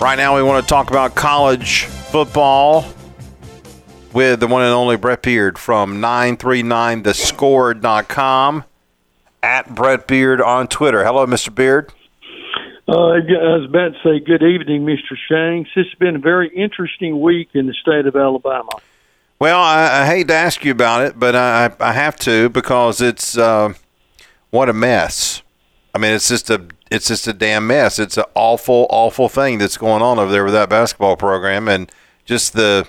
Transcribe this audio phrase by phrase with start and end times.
[0.00, 2.84] Right now, we want to talk about college football
[4.12, 8.64] with the one and only Brett Beard from 939thescore.com
[9.42, 11.04] at Brett Beard on Twitter.
[11.04, 11.52] Hello, Mr.
[11.52, 11.92] Beard.
[12.86, 15.16] Uh, I was about to say good evening, Mr.
[15.28, 15.68] Shanks.
[15.74, 18.70] This has been a very interesting week in the state of Alabama.
[19.40, 23.00] Well, I, I hate to ask you about it, but I, I have to because
[23.00, 23.72] it's uh,
[24.50, 25.42] what a mess.
[25.92, 27.98] I mean, it's just a it's just a damn mess.
[27.98, 31.90] It's an awful, awful thing that's going on over there with that basketball program, and
[32.24, 32.86] just the.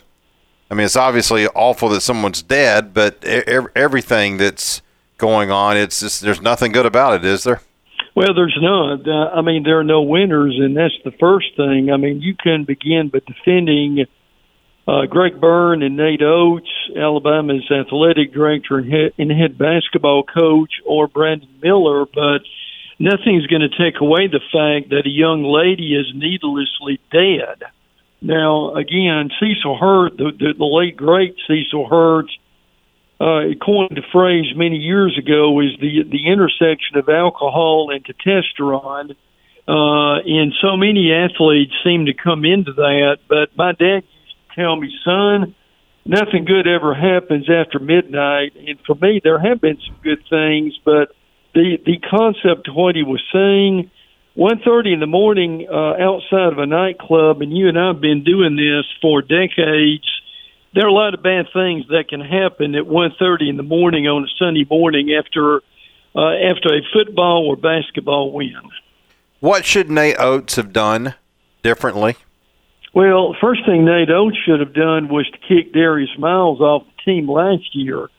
[0.72, 4.84] I mean, it's obviously awful that someone's dead, but everything that's
[5.18, 7.62] going on, it's just there's nothing good about it, is there?
[8.16, 9.08] Well, there's none.
[9.08, 11.90] Uh, I mean, there are no winners, and that's the first thing.
[11.92, 14.06] I mean, you can begin by defending
[14.88, 20.72] uh, Greg Byrne and Nate Oats, Alabama's athletic director and head, and head basketball coach,
[20.86, 22.42] or Brandon Miller, but
[23.00, 27.64] nothing's going to take away the fact that a young lady is needlessly dead.
[28.22, 32.30] Now, again, Cecil Hurt, the, the, the late great Cecil Hurt,
[33.20, 39.16] uh, coined the phrase many years ago is the the intersection of alcohol and testosterone.
[39.68, 43.18] Uh, and so many athletes seem to come into that.
[43.28, 45.54] But my dad used to tell me, son,
[46.06, 48.56] nothing good ever happens after midnight.
[48.56, 51.14] And for me, there have been some good things, but
[51.60, 53.92] the the concept of what he was saying.
[54.36, 58.24] One thirty in the morning uh, outside of a nightclub, and you and I've been
[58.24, 60.08] doing this for decades.
[60.74, 63.64] There are a lot of bad things that can happen at one thirty in the
[63.64, 65.58] morning on a Sunday morning after
[66.16, 68.62] uh, after a football or basketball win.
[69.42, 71.16] What should Nate Oats have done
[71.64, 72.16] differently?
[72.94, 77.12] Well, first thing Nate Oats should have done was to kick Darius Miles off the
[77.12, 78.10] team last year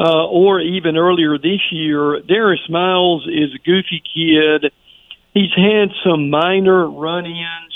[0.00, 2.20] uh, or even earlier this year.
[2.26, 4.72] Darius Miles is a goofy kid.
[5.34, 7.74] He's had some minor run-ins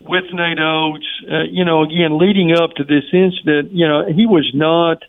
[0.00, 1.06] with Nate Oats.
[1.30, 5.04] Uh, you know, again, leading up to this incident, you know, he was not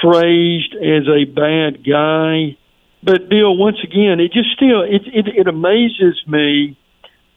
[0.00, 2.56] phrased as a bad guy.
[3.02, 6.78] But Bill, once again, it just still it it, it amazes me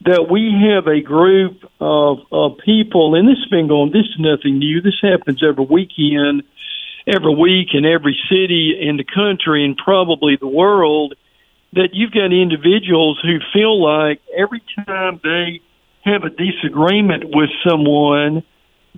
[0.04, 3.90] that we have a group of of people, and this has been going.
[3.90, 4.80] This is nothing new.
[4.80, 6.44] This happens every weekend
[7.06, 11.14] every week in every city in the country and probably the world
[11.74, 15.60] that you've got individuals who feel like every time they
[16.04, 18.42] have a disagreement with someone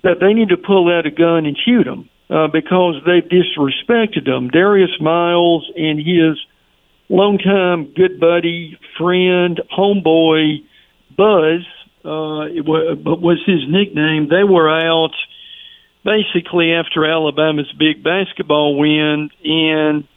[0.03, 4.25] that they need to pull out a gun and shoot them uh, because they've disrespected
[4.25, 4.49] them.
[4.49, 6.37] Darius Miles and his
[7.09, 10.63] longtime good buddy, friend, homeboy,
[11.17, 11.65] Buzz,
[12.05, 14.29] uh, was, was his nickname.
[14.29, 15.11] They were out–
[16.07, 20.07] basically after Alabama's big basketball win, and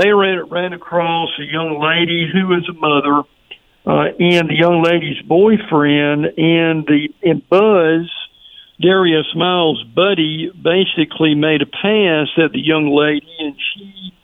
[0.00, 3.26] they ran ran across a young lady who was a mother,
[3.84, 8.08] uh, and the young lady's boyfriend, and the and Buzz.
[8.80, 14.14] Darius Miles' buddy basically made a pass at the young lady, and she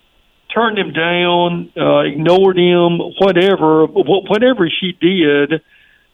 [0.55, 5.61] turned him down, uh, ignored him, whatever, whatever she did.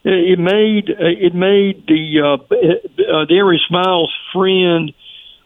[0.03, 4.93] It made it made the uh, uh, Darius Miles' friend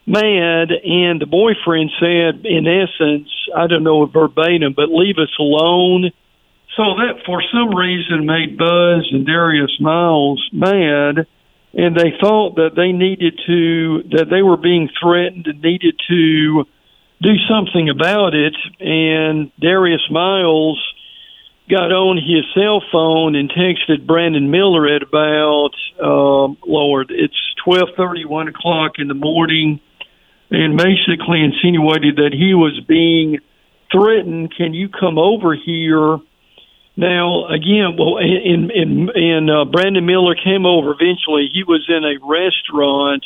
[0.07, 6.11] mad, and the boyfriend said, in essence, I don't know verbatim, but leave us alone.
[6.77, 11.27] So that, for some reason, made Buzz and Darius Miles mad,
[11.73, 16.63] and they thought that they needed to, that they were being threatened and needed to
[17.21, 18.55] do something about it.
[18.79, 20.81] And Darius Miles
[21.69, 27.35] got on his cell phone and texted Brandon Miller at about, uh, Lord, it's
[27.65, 29.81] twelve thirty, one o'clock in the morning
[30.49, 33.39] and basically insinuated that he was being
[33.91, 34.53] threatened.
[34.55, 36.19] Can you come over here?
[36.95, 41.49] Now, again, well, and and and uh, Brandon Miller came over eventually.
[41.53, 43.23] He was in a restaurant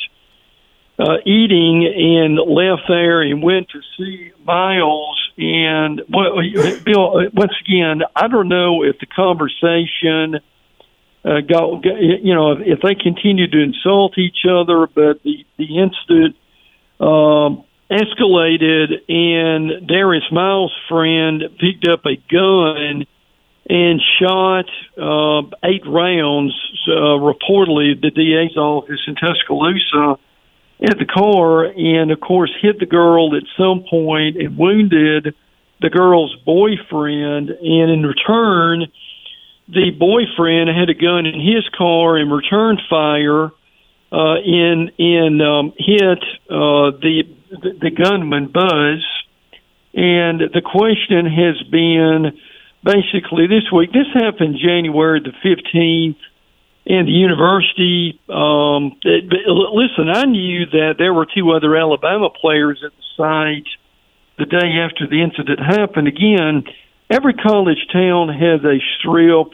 [1.00, 5.18] uh, eating and left there and went to see Miles.
[5.38, 6.36] And well,
[6.84, 10.42] Bill, once again, I don't know if the conversation
[11.24, 16.35] uh, got, you know, if they continued to insult each other, but the the incident
[17.02, 23.06] um, escalated, and Darius Miles' friend picked up a gun
[23.70, 24.66] and shot
[24.98, 26.53] uh, eight rounds,
[26.88, 30.20] uh, reportedly, the DA's office in Tuscaloosa
[30.84, 35.36] at the car, and of course, hit the girl at some point and wounded
[35.80, 37.50] the girl's boyfriend.
[37.50, 38.88] And in return,
[39.68, 43.52] the boyfriend had a gun in his car and returned fire
[44.11, 49.03] uh, in in um, hit uh, the the gunman Buzz,
[49.93, 52.37] and the question has been
[52.84, 53.91] basically this week.
[53.91, 56.17] This happened January the fifteenth.
[56.85, 58.19] and the university.
[58.28, 63.67] Um, it, listen, I knew that there were two other Alabama players at the site
[64.37, 66.08] the day after the incident happened.
[66.08, 66.63] Again,
[67.09, 69.53] every college town has a strip.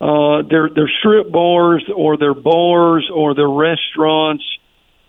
[0.00, 4.44] Uh, their their strip bars or their bars or their restaurants,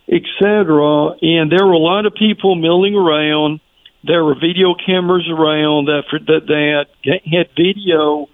[0.09, 1.15] etc.
[1.21, 3.61] And there were a lot of people milling around.
[4.03, 8.27] There were video cameras around that that that had video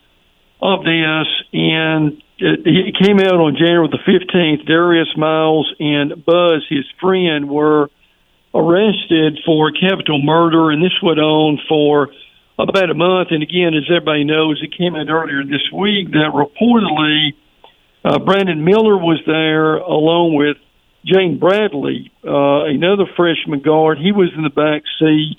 [0.60, 4.66] of this, and it, it came out on January the 15th.
[4.66, 7.92] Darius Miles and Buzz, his friend, were
[8.56, 12.10] arrested for capital murder, and this went on for
[12.58, 13.30] about a month.
[13.32, 17.34] And again, as everybody knows, it came out earlier this week that reportedly
[18.04, 20.58] uh, Brandon Miller was there along with
[21.06, 23.98] Jaden Bradley, uh, another freshman guard.
[23.98, 25.38] He was in the back seat.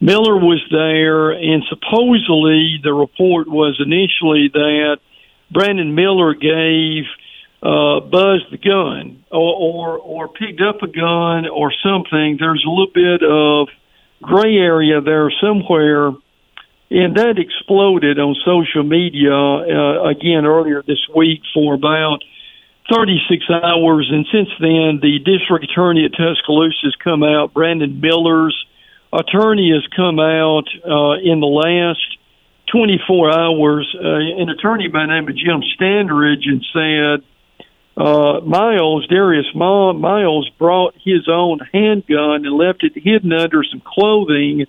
[0.00, 4.98] Miller was there, and supposedly the report was initially that
[5.50, 7.04] Brandon Miller gave
[7.62, 12.36] uh, Buzz the gun or, or or picked up a gun or something.
[12.38, 13.68] There's a little bit of
[14.22, 16.12] gray area there somewhere,
[16.90, 22.24] and that exploded on social media uh, again earlier this week for about
[22.90, 24.08] 36 hours.
[24.10, 27.52] And since then, the district attorney at Tuscaloosa has come out.
[27.52, 28.56] Brandon Miller's
[29.12, 32.16] attorney has come out uh, in the last
[32.72, 37.24] 24 hours, uh, an attorney by the name of Jim Standridge, and said
[37.96, 44.66] uh, Miles, Darius Miles, brought his own handgun and left it hidden under some clothing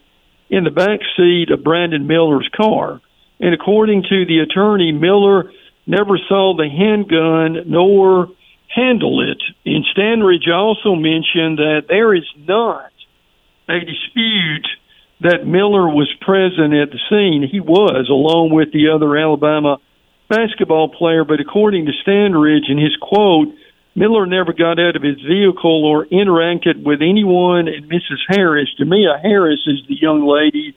[0.50, 3.02] in the back seat of Brandon Miller's car.
[3.40, 5.52] And according to the attorney, Miller
[5.88, 8.30] never saw the handgun nor
[8.68, 9.42] handle it.
[9.66, 12.92] And Standridge also mentioned that there is not
[13.68, 14.68] a dispute
[15.22, 17.48] that Miller was present at the scene.
[17.50, 19.78] He was, along with the other Alabama
[20.30, 23.50] basketball player, but according to Standridge in his quote,
[23.96, 27.68] Miller never got out of his vehicle or interacted with anyone.
[27.68, 28.20] And Mrs.
[28.28, 30.76] Harris, Jamea Harris, is the young lady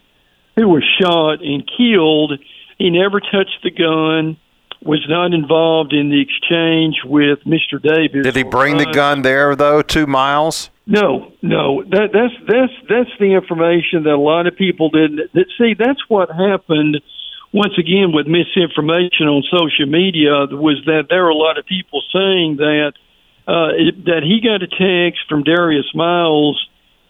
[0.56, 2.32] who was shot and killed.
[2.78, 4.36] He never touched the gun,
[4.82, 7.80] was not involved in the exchange with Mr.
[7.80, 8.24] Davis.
[8.24, 10.70] Did he bring the gun there, though, to miles?
[10.86, 11.84] No, no.
[11.84, 15.32] That, that's that's that's the information that a lot of people didn't.
[15.32, 17.00] That, see, that's what happened.
[17.52, 22.02] Once again, with misinformation on social media, was that there were a lot of people
[22.12, 22.93] saying that
[23.46, 26.56] uh, it, that he got a text from Darius Miles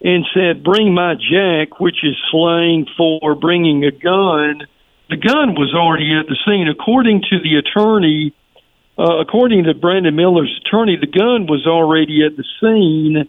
[0.03, 4.67] and said, "Bring my jack," which is slang for bringing a gun.
[5.11, 8.35] The gun was already at the scene, according to the attorney.
[8.99, 13.27] Uh, according to Brandon Miller's attorney, the gun was already at the scene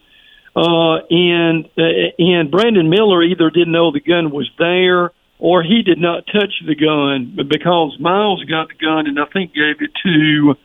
[0.55, 5.81] uh, and uh, and Brandon Miller either didn't know the gun was there or he
[5.81, 9.91] did not touch the gun because Miles got the gun and I think gave it
[10.03, 10.55] to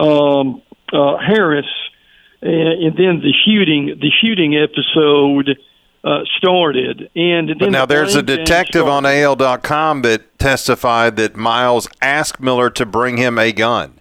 [0.00, 1.66] um, uh, Harris,
[2.42, 5.58] and, and then the shooting the shooting episode.
[6.04, 7.10] Uh, started.
[7.16, 12.70] And but now the there's a detective on AL.com that testified that Miles asked Miller
[12.70, 14.00] to bring him a gun.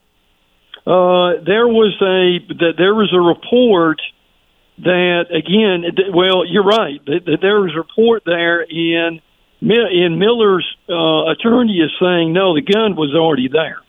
[0.85, 3.99] Uh, there was a that there was a report
[4.77, 7.03] that again, well, you're right.
[7.05, 8.61] That there was a report there,
[9.71, 13.79] and in Miller's uh, attorney is saying no, the gun was already there.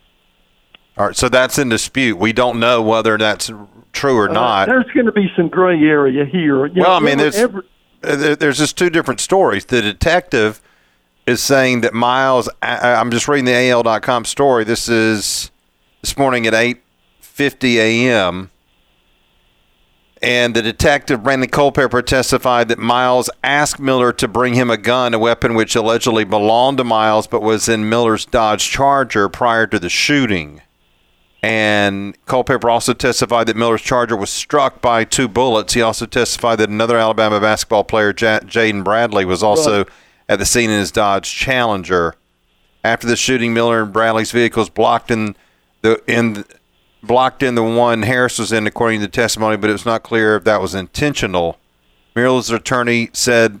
[0.97, 2.17] All right, so that's in dispute.
[2.17, 3.51] We don't know whether that's
[3.93, 4.69] true or uh, not.
[4.69, 6.65] Uh, there's going to be some gray area here.
[6.65, 7.61] You well, know, I mean, there's every,
[8.03, 9.65] uh, there's just two different stories.
[9.65, 10.61] The detective
[11.27, 12.49] is saying that Miles.
[12.61, 14.63] I'm just reading the AL.com story.
[14.63, 15.51] This is
[16.01, 18.49] this morning at 8:50 a.m.
[20.21, 25.13] And the detective, Brandon Culpepper, testified that Miles asked Miller to bring him a gun,
[25.13, 29.77] a weapon which allegedly belonged to Miles but was in Miller's Dodge Charger prior to
[29.77, 30.61] the shooting.
[31.43, 35.73] And Culpepper also testified that Miller's Charger was struck by two bullets.
[35.73, 39.85] He also testified that another Alabama basketball player, Jaden Bradley, was also
[40.27, 42.15] at the scene in his Dodge Challenger.
[42.83, 45.35] After the shooting, Miller and Bradley's vehicles blocked in
[45.83, 46.43] the in
[47.03, 50.03] blocked in the one Harris was in, according to the testimony, but it was not
[50.03, 51.57] clear if that was intentional.
[52.15, 53.59] Miller's attorney said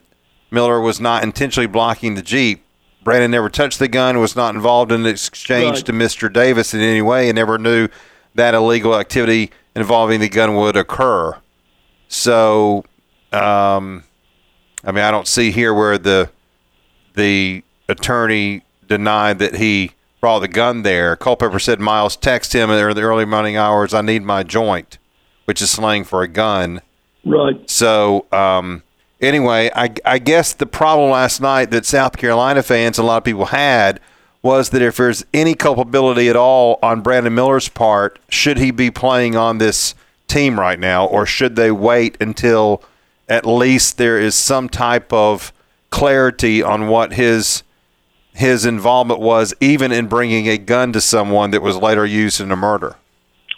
[0.51, 2.63] Miller was not intentionally blocking the Jeep.
[3.03, 5.85] Brandon never touched the gun, was not involved in the exchange right.
[5.85, 6.31] to Mr.
[6.31, 7.87] Davis in any way, and never knew
[8.35, 11.37] that illegal activity involving the gun would occur.
[12.07, 12.83] So,
[13.31, 14.03] um,
[14.83, 16.29] I mean, I don't see here where the
[17.13, 21.15] the attorney denied that he brought the gun there.
[21.15, 24.97] Culpepper said Miles texted him in the early morning hours, I need my joint,
[25.45, 26.81] which is slang for a gun.
[27.25, 27.69] Right.
[27.69, 28.83] So, um,
[29.21, 33.23] anyway, I, I guess the problem last night that South Carolina fans, a lot of
[33.23, 33.99] people had,
[34.41, 38.89] was that if there's any culpability at all on Brandon Miller's part, should he be
[38.89, 39.93] playing on this
[40.27, 42.81] team right now, or should they wait until
[43.27, 45.51] at least there is some type of
[45.89, 47.63] clarity on what his
[48.37, 52.51] his involvement was, even in bringing a gun to someone that was later used in
[52.51, 52.95] a murder?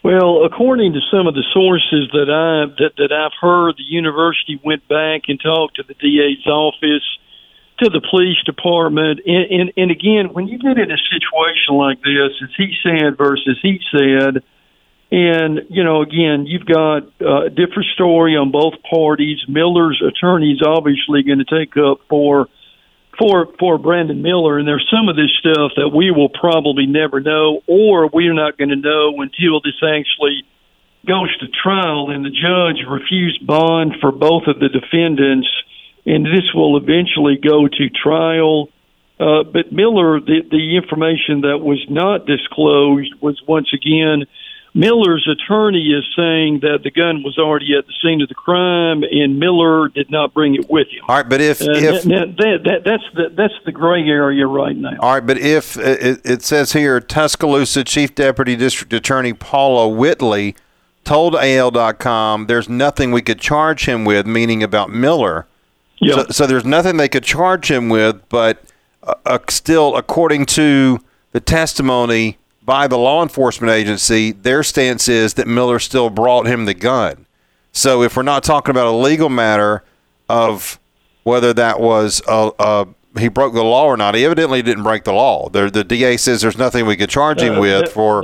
[0.03, 4.59] Well, according to some of the sources that I that, that I've heard, the university
[4.63, 7.03] went back and talked to the DA's office,
[7.83, 11.99] to the police department, and, and, and again, when you get in a situation like
[11.99, 14.43] this, it's he said versus he said,
[15.11, 19.39] and you know, again, you've got uh, a different story on both parties.
[19.49, 22.47] Miller's attorney is obviously going to take up for
[23.17, 27.19] for for Brandon Miller, and there's some of this stuff that we will probably never
[27.19, 30.43] know, or we're not going to know until this actually
[31.05, 35.49] goes to trial, and the judge refused bond for both of the defendants,
[36.05, 38.69] and this will eventually go to trial.
[39.19, 44.25] Uh, but Miller, the the information that was not disclosed was once again
[44.73, 49.03] Miller's attorney is saying that the gun was already at the scene of the crime,
[49.03, 51.03] and Miller did not bring it with him.
[51.07, 54.45] All right, but if, uh, if that, that, that, that's the that's the gray area
[54.45, 54.97] right now.
[54.99, 59.89] All right, but if uh, it, it says here, Tuscaloosa Chief Deputy District Attorney Paula
[59.89, 60.55] Whitley
[61.03, 65.47] told AL.com there's nothing we could charge him with, meaning about Miller.
[65.99, 66.15] Yeah.
[66.15, 68.63] So, so there's nothing they could charge him with, but
[69.01, 70.99] uh, uh, still, according to
[71.31, 76.65] the testimony by the law enforcement agency, their stance is that Miller still brought him
[76.65, 77.25] the gun.
[77.71, 79.83] So if we're not talking about a legal matter
[80.27, 80.79] of
[81.23, 82.87] whether that was a, a
[83.17, 85.49] he broke the law or not, he evidently didn't break the law.
[85.49, 88.23] The, the DA says there's nothing we could charge him uh, with that, for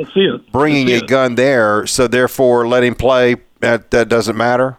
[0.51, 1.87] bringing a gun there.
[1.87, 3.37] So therefore, let him play.
[3.61, 4.77] That that doesn't matter.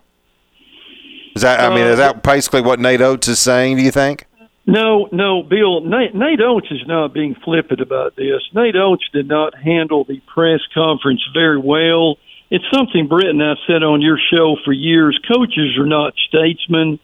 [1.34, 1.60] Is that?
[1.60, 3.78] I mean, is that uh, basically what Nate Oats is saying?
[3.78, 4.26] Do you think?
[4.66, 5.80] No, no, Bill.
[5.80, 8.42] Nate, Nate Oats is not being flippant about this.
[8.52, 12.16] Nate Oats did not handle the press conference very well.
[12.50, 15.18] It's something Brett and I said on your show for years.
[15.32, 16.98] Coaches are not statesmen,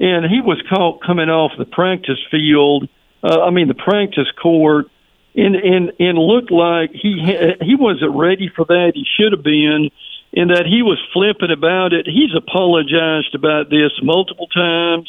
[0.00, 2.88] and he was caught coming off the practice field.
[3.22, 4.86] Uh, I mean, the practice court,
[5.36, 7.22] and and and looked like he
[7.60, 8.92] he wasn't ready for that.
[8.94, 9.90] He should have been.
[10.32, 12.06] In that he was flippant about it.
[12.06, 15.08] He's apologized about this multiple times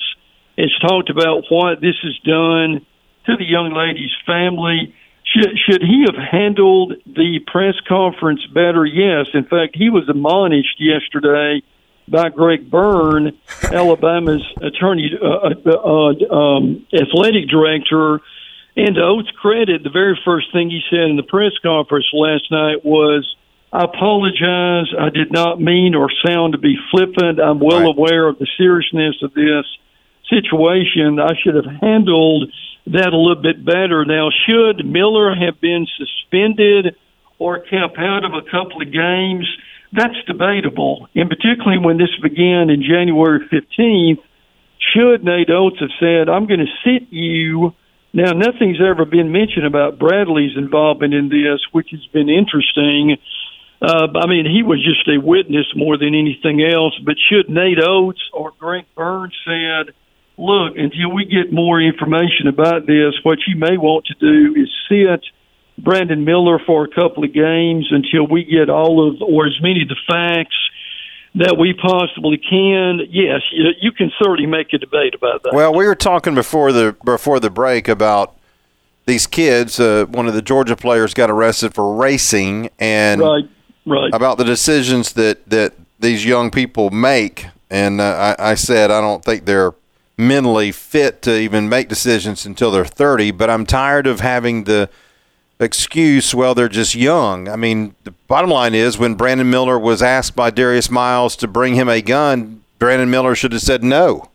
[0.57, 2.85] it's talked about what this has done
[3.27, 4.93] to the young lady's family.
[5.23, 8.83] Should, should he have handled the press conference better?
[8.85, 9.27] Yes.
[9.33, 11.61] In fact, he was admonished yesterday
[12.07, 18.21] by Greg Byrne, Alabama's attorney, uh, uh, uh, um, athletic director.
[18.75, 22.49] And to Oats' credit, the very first thing he said in the press conference last
[22.49, 23.35] night was,
[23.71, 24.93] I apologize.
[24.97, 27.39] I did not mean or sound to be flippant.
[27.39, 27.95] I'm well right.
[27.95, 29.65] aware of the seriousness of this
[30.29, 31.19] situation.
[31.19, 32.51] I should have handled
[32.87, 34.05] that a little bit better.
[34.05, 36.95] Now, should Miller have been suspended
[37.39, 39.47] or kept out of a couple of games?
[39.91, 44.19] That's debatable, and particularly when this began in January 15th.
[44.93, 47.73] Should Nate Oats have said, I'm going to sit you?
[48.13, 53.17] Now, nothing's ever been mentioned about Bradley's involvement in this, which has been interesting.
[53.81, 56.97] Uh, I mean, he was just a witness more than anything else.
[57.03, 59.93] But should Nate Oats or Greg Burns said,
[60.37, 64.69] look, until we get more information about this, what you may want to do is
[64.89, 65.25] sit
[65.77, 69.83] Brandon Miller for a couple of games until we get all of, or as many
[69.83, 70.55] of the facts
[71.35, 72.99] that we possibly can.
[73.09, 75.53] Yes, you, you can certainly make a debate about that.
[75.53, 78.35] Well, we were talking before the before the break about
[79.05, 79.79] these kids.
[79.79, 83.49] Uh, one of the Georgia players got arrested for racing, and right,
[83.85, 84.13] right.
[84.13, 87.45] about the decisions that that these young people make.
[87.69, 89.73] And uh, I, I said I don't think they're
[90.17, 94.89] mentally fit to even make decisions until they're 30, but I'm tired of having the
[95.59, 97.47] excuse, well, they're just young.
[97.47, 101.47] I mean, the bottom line is when Brandon Miller was asked by Darius Miles to
[101.47, 104.29] bring him a gun, Brandon Miller should have said no.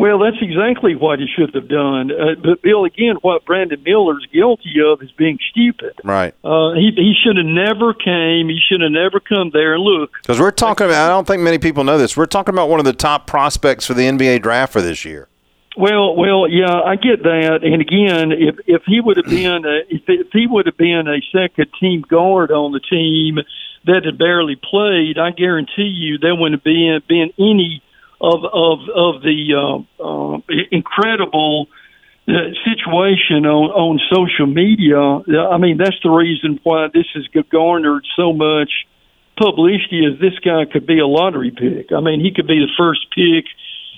[0.00, 2.10] Well, that's exactly what he should have done.
[2.10, 5.92] Uh, but Bill, again, what Brandon Miller's guilty of is being stupid.
[6.02, 6.34] Right.
[6.42, 8.48] Uh, he he should have never came.
[8.48, 9.74] He should have never come there.
[9.74, 11.04] And look, because we're talking about.
[11.04, 12.16] I don't think many people know this.
[12.16, 15.28] We're talking about one of the top prospects for the NBA draft for this year.
[15.76, 17.60] Well, well, yeah, I get that.
[17.62, 21.08] And again, if if he would have been a, if, if he would have been
[21.08, 23.36] a second team guard on the team
[23.84, 27.82] that had barely played, I guarantee you there wouldn't have been been any
[28.20, 30.38] of of of the uh, uh,
[30.70, 31.68] incredible
[32.28, 32.32] uh,
[32.64, 34.98] situation on on social media.
[34.98, 38.70] I mean, that's the reason why this has garnered so much
[39.38, 40.04] publicity.
[40.04, 41.92] Is this guy could be a lottery pick?
[41.92, 43.46] I mean, he could be the first pick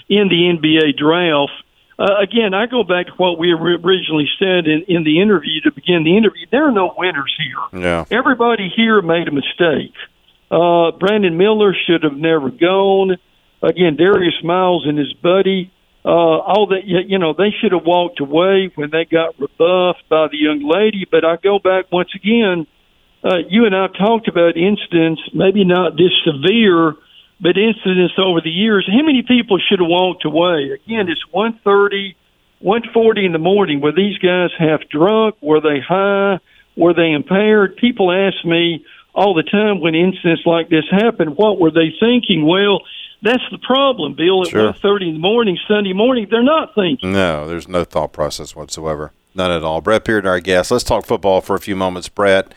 [0.08, 1.52] in the NBA draft.
[1.98, 5.72] uh, again, I go back to what we originally said in, in the interview to
[5.72, 6.46] begin the interview.
[6.50, 7.80] There are no winners here.
[7.80, 8.04] Yeah.
[8.10, 9.94] Everybody here made a mistake.
[10.50, 13.16] Uh, Brandon Miller should have never gone.
[13.62, 15.70] Again, Darius Miles and his buddy,
[16.04, 20.26] uh, all that, you know, they should have walked away when they got rebuffed by
[20.26, 21.06] the young lady.
[21.08, 22.66] But I go back once again,
[23.22, 26.94] uh, you and I talked about incidents, maybe not this severe,
[27.40, 28.88] but incidents over the years.
[28.90, 30.72] How many people should have walked away?
[30.74, 32.16] Again, it's one thirty,
[32.58, 33.80] one forty in the morning.
[33.80, 35.36] Were these guys half drunk?
[35.40, 36.40] Were they high?
[36.76, 37.76] Were they impaired?
[37.76, 42.46] People ask me all the time when incidents like this happen, what were they thinking?
[42.46, 42.80] Well,
[43.22, 44.42] that's the problem, Bill.
[44.42, 44.64] At Sure.
[44.66, 47.12] one thirty in the morning, Sunday morning, they're not thinking.
[47.12, 49.12] No, there's no thought process whatsoever.
[49.34, 49.80] None at all.
[49.80, 50.70] Brett Beard, our guest.
[50.70, 52.52] Let's talk football for a few moments, Brett.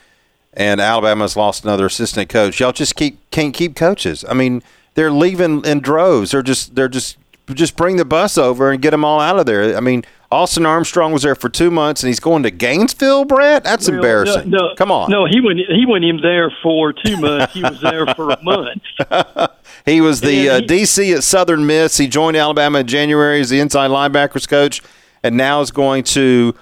[0.54, 2.60] And Alabama's lost another assistant coach.
[2.60, 4.24] Y'all just keep can't keep coaches.
[4.30, 4.62] I mean,
[4.96, 6.32] they're leaving in droves.
[6.32, 7.18] They're just they're just
[7.54, 9.78] just bring the bus over and get them all out of there.
[9.78, 13.64] I mean, Austin Armstrong was there for two months and he's going to Gainesville, Brett.
[13.64, 14.50] That's Well, embarrassing.
[14.50, 15.12] No, no, Come on.
[15.12, 15.60] No, he went.
[15.60, 17.54] He went him there for two months.
[17.54, 18.82] He was there for a month.
[19.86, 21.98] He was the uh, DC at Southern Miss.
[21.98, 24.82] He joined Alabama in January as the inside linebackers coach,
[25.22, 26.56] and now is going to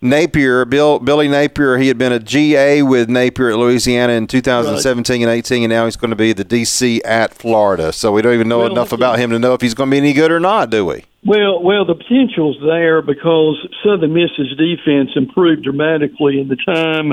[0.00, 0.64] Napier.
[0.64, 1.76] Bill Billy Napier.
[1.76, 5.84] He had been a GA with Napier at Louisiana in 2017 and 18, and now
[5.84, 7.92] he's going to be the DC at Florida.
[7.92, 9.94] So we don't even know Well, enough about him to know if he's going to
[9.94, 11.04] be any good or not, do we?
[11.24, 17.12] Well, well, the potential's there because Southern Miss's defense improved dramatically in the time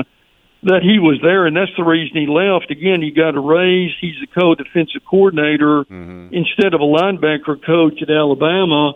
[0.62, 2.70] that he was there, and that's the reason he left.
[2.70, 3.96] Again, he got a raise.
[4.00, 6.34] He's the co-defensive coordinator mm-hmm.
[6.36, 8.92] instead of a linebacker coach at Alabama.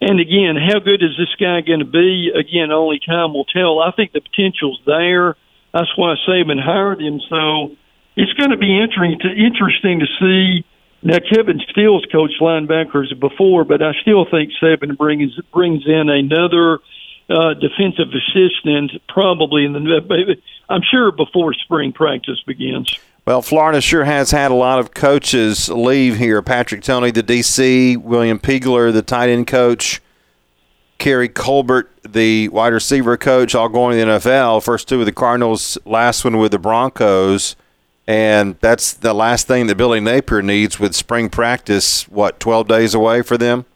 [0.00, 2.28] And again, how good is this guy going to be?
[2.28, 3.80] Again, only time will tell.
[3.80, 5.36] I think the potential's there.
[5.72, 7.20] That's why Saban hired him.
[7.32, 7.72] So
[8.16, 10.64] it's going to be interesting to, interesting to see.
[11.02, 16.80] Now, Kevin Steele's coached linebackers before, but I still think Saban brings brings in another
[17.28, 20.36] uh, defensive assistant, probably in the.
[20.68, 22.98] I'm sure before spring practice begins.
[23.26, 26.42] Well, Florida sure has had a lot of coaches leave here.
[26.42, 30.00] Patrick Toney, the DC, William Peagler, the tight end coach,
[30.98, 34.62] Keary Colbert, the wide receiver coach, all going to the NFL.
[34.62, 37.56] First two with the Cardinals, last one with the Broncos.
[38.06, 42.94] And that's the last thing that Billy Napier needs with spring practice, what, 12 days
[42.94, 43.66] away for them?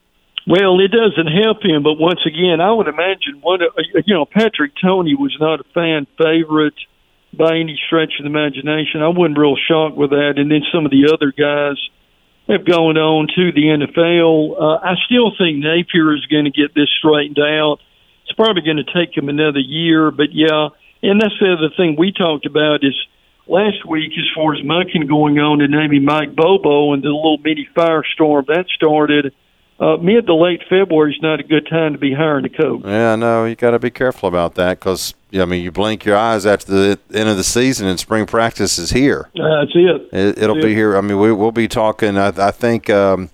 [0.50, 5.14] Well, it doesn't help him, but once again, I would imagine one—you know, Patrick Toney
[5.14, 6.74] was not a fan favorite
[7.32, 8.98] by any stretch of the imagination.
[8.98, 10.42] I wasn't real shocked with that.
[10.42, 11.78] And then some of the other guys
[12.48, 14.58] have gone on to the NFL.
[14.58, 17.78] Uh, I still think Napier is going to get this straightened out.
[18.26, 20.74] It's probably going to take him another year, but yeah.
[21.02, 22.98] And that's the other thing we talked about is
[23.46, 27.38] last week as far as mucking going on and naming Mike Bobo and the little
[27.38, 29.32] mini firestorm that started.
[29.80, 32.82] Uh, mid to late February is not a good time to be hiring a coach.
[32.84, 36.18] Yeah, no, you got to be careful about that because, I mean, you blink your
[36.18, 39.30] eyes after the end of the season and spring practice is here.
[39.34, 40.08] That's it.
[40.12, 40.62] It, it'll Yeah.
[40.66, 40.98] be here.
[40.98, 42.18] I mean, we, we'll be talking.
[42.18, 43.30] I, I think um,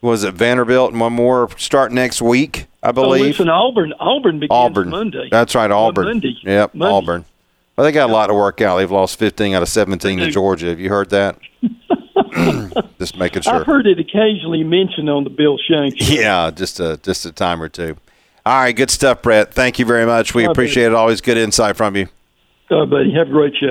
[0.00, 3.22] was it Vanderbilt and one more start next week, I Oh, believe.
[3.22, 3.92] listen, Auburn.
[3.98, 4.88] Auburn begins Auburn.
[4.90, 5.28] Monday.
[5.32, 6.04] That's right, Auburn.
[6.04, 6.36] Monday.
[6.44, 6.94] Yep, Monday.
[6.94, 7.24] Auburn.
[7.74, 8.76] Well, they got a lot to work out.
[8.76, 10.66] They've lost 15 out of 17 to Georgia.
[10.68, 11.38] Have you heard that?
[12.98, 13.54] just making sure.
[13.54, 16.04] I've heard it occasionally mentioned on the Bill Shanks.
[16.04, 16.14] show.
[16.14, 17.96] Yeah, just a just a time or two.
[18.44, 19.54] All right, good stuff, Brett.
[19.54, 20.34] Thank you very much.
[20.34, 20.94] We All appreciate it.
[20.94, 22.08] Always good insight from you.
[22.70, 23.12] All right, buddy.
[23.14, 23.68] Have a great show.